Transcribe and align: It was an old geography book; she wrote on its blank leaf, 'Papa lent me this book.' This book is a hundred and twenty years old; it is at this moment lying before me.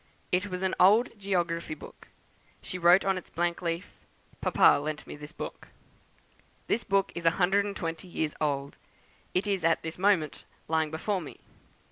It 0.31 0.47
was 0.47 0.63
an 0.63 0.73
old 0.79 1.09
geography 1.19 1.75
book; 1.75 2.07
she 2.59 2.79
wrote 2.79 3.05
on 3.05 3.19
its 3.19 3.29
blank 3.29 3.61
leaf, 3.61 3.99
'Papa 4.41 4.79
lent 4.81 5.05
me 5.05 5.15
this 5.15 5.31
book.' 5.31 5.67
This 6.65 6.83
book 6.83 7.11
is 7.13 7.27
a 7.27 7.37
hundred 7.37 7.65
and 7.65 7.75
twenty 7.75 8.07
years 8.07 8.33
old; 8.41 8.79
it 9.35 9.45
is 9.45 9.63
at 9.63 9.83
this 9.83 9.99
moment 9.99 10.43
lying 10.67 10.89
before 10.89 11.21
me. 11.21 11.39